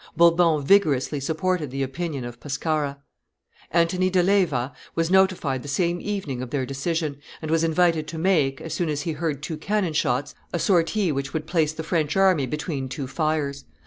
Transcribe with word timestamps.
Bourbon 0.17 0.63
vigorously 0.65 1.19
supported 1.19 1.69
the 1.69 1.83
opinion 1.83 2.25
of 2.25 2.39
Pescara. 2.39 2.97
Antony 3.69 4.09
de 4.09 4.23
Leyva 4.23 4.73
was 4.95 5.11
notified 5.11 5.61
the 5.61 5.67
same 5.67 6.01
evening 6.01 6.41
of 6.41 6.49
their 6.49 6.65
decision, 6.65 7.17
and 7.39 7.51
was 7.51 7.63
invited 7.63 8.07
to 8.07 8.17
make, 8.17 8.59
as 8.61 8.73
soon 8.73 8.89
as 8.89 9.03
he 9.03 9.11
heard 9.11 9.43
two 9.43 9.57
cannon 9.57 9.93
shots, 9.93 10.33
a 10.51 10.57
sortie 10.57 11.11
which 11.11 11.33
would 11.35 11.45
place 11.45 11.71
the 11.73 11.83
French 11.83 12.17
army 12.17 12.47
between 12.47 12.89
two 12.89 13.05
fires. 13.05 13.65